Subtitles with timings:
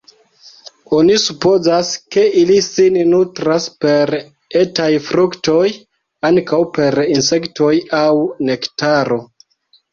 [0.99, 4.13] Oni supozas, ke ili sin nutras per
[4.63, 5.69] etaj fruktoj,
[6.33, 8.11] ankaŭ per insektoj aŭ
[8.51, 9.25] nektaro.